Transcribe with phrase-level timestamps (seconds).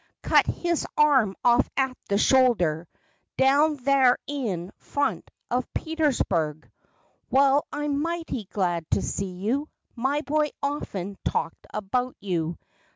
[0.23, 2.87] Cut his arm off at the shoulder
[3.37, 6.67] Down thar in front of Petersburg!
[7.29, 9.69] Wal, I'm mighty glad to see you!
[9.95, 12.57] My boy often talked about you.